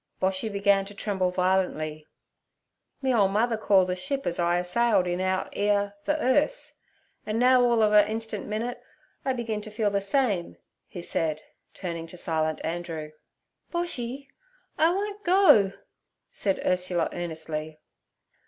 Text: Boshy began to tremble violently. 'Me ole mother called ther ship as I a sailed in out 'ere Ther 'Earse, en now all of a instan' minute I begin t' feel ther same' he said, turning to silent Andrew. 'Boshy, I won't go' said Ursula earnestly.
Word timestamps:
Boshy 0.19 0.51
began 0.51 0.83
to 0.85 0.95
tremble 0.95 1.29
violently. 1.29 2.07
'Me 3.03 3.13
ole 3.13 3.27
mother 3.27 3.55
called 3.55 3.85
ther 3.87 3.93
ship 3.93 4.25
as 4.25 4.39
I 4.39 4.57
a 4.57 4.63
sailed 4.65 5.05
in 5.05 5.21
out 5.21 5.49
'ere 5.53 5.93
Ther 6.05 6.17
'Earse, 6.19 6.73
en 7.27 7.37
now 7.37 7.61
all 7.63 7.83
of 7.83 7.93
a 7.93 8.09
instan' 8.09 8.47
minute 8.49 8.81
I 9.23 9.33
begin 9.33 9.61
t' 9.61 9.69
feel 9.69 9.91
ther 9.91 9.99
same' 9.99 10.57
he 10.87 11.03
said, 11.03 11.43
turning 11.75 12.07
to 12.07 12.17
silent 12.17 12.61
Andrew. 12.63 13.11
'Boshy, 13.71 14.27
I 14.75 14.89
won't 14.91 15.23
go' 15.23 15.73
said 16.31 16.63
Ursula 16.65 17.07
earnestly. 17.13 17.79